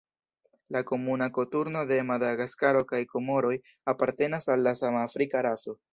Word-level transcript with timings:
La 0.75 0.79
Komuna 0.91 1.27
koturno 1.35 1.83
de 1.91 1.99
Madagaskaro 2.11 2.81
kaj 2.93 3.03
Komoroj 3.13 3.53
apartenas 3.95 4.53
al 4.55 4.69
la 4.69 4.75
sama 4.81 5.05
afrika 5.11 5.45
raso. 5.49 5.79